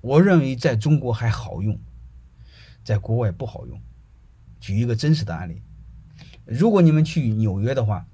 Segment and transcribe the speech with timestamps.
[0.00, 1.78] 我认为在中国还好用，
[2.84, 3.80] 在国外不好用。
[4.60, 5.62] 举一个真实的案例，
[6.44, 8.06] 如果你们去纽约的话，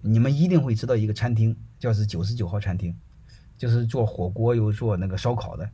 [0.00, 2.96] 你们一定会知道一个餐厅，叫是九十九号餐厅，
[3.56, 5.70] 就是做火锅又做那个烧烤的。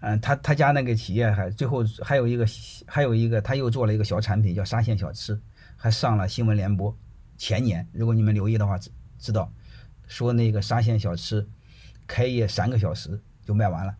[0.00, 2.46] 嗯，他他家那个企业还最后还有一个
[2.86, 5.40] 还有一个他又做了一个小产品叫沙县小吃，
[5.76, 6.96] 还上了新闻联播。
[7.36, 9.52] 前年如果你们留意的话，知知道
[10.06, 11.48] 说那个沙县小吃
[12.06, 13.96] 开业三个小时就卖完了，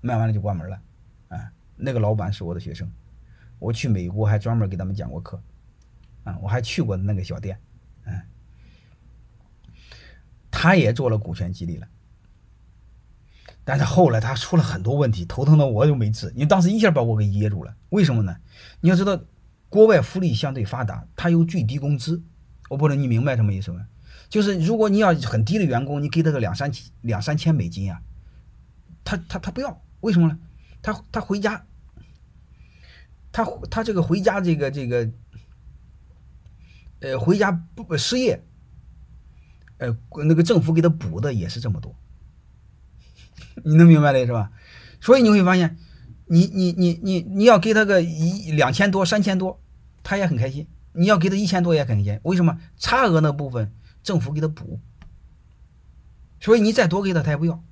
[0.00, 0.80] 卖完了就关门了。
[1.28, 2.90] 啊，那个老板是我的学生，
[3.58, 5.42] 我去美国还专门给他们讲过课。
[6.22, 7.60] 啊，我还去过那个小店，
[8.06, 8.18] 嗯，
[10.50, 11.86] 他也做了股权激励了。
[13.64, 16.32] 但是后来他出了很多问题，头疼的我就没治。
[16.36, 18.36] 你当时一下把我给噎住了，为什么呢？
[18.80, 19.20] 你要知道，
[19.68, 22.22] 国外福利相对发达，他有最低工资。
[22.70, 23.86] 我不知道你明白什么意思吗？
[24.30, 28.00] 就是如果你要很低的员工，你给他个两三千两三千美金啊，
[29.04, 30.38] 他他他不要，为什么呢？
[30.82, 31.64] 他他回家，
[33.30, 35.10] 他他这个回家这个这个，
[37.00, 38.42] 呃，回家不失业，
[39.78, 41.94] 呃，那个政府给他补的也是这么多。
[43.64, 44.50] 你能明白的是吧？
[45.00, 45.76] 所以你会发现，
[46.26, 49.60] 你你你你你要给他个一两千多、三千多，
[50.02, 52.20] 他也很开心；你要给他一千多也很开心。
[52.24, 52.58] 为什么？
[52.78, 54.80] 差额那部分政府给他补，
[56.40, 57.62] 所以你再多给他他也不要。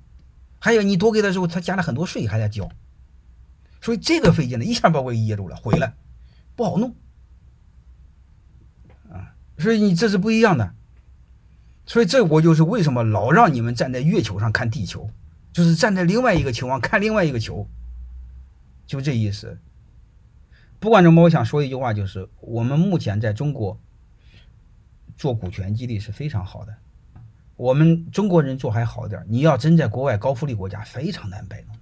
[0.63, 2.69] 还有你多给他之后，他加了很多税还得交，
[3.81, 5.93] 所以这个费劲了，一下把我给噎住了，毁了，
[6.55, 6.95] 不好弄
[9.11, 9.35] 啊！
[9.57, 10.73] 所以你这是不一样的。
[11.85, 15.09] 所以这我就是为什么老让你们站在月球上看地球。
[15.51, 17.67] 就是站在另外一个球上看另外一个球，
[18.87, 19.59] 就这意思。
[20.79, 23.79] 不管怎么，我想说一句话，就是我们目前在中国
[25.15, 26.75] 做股权激励是非常好的。
[27.63, 31.73] 我们中国人做还好点你要真在国外高福利国家，非常难摆弄。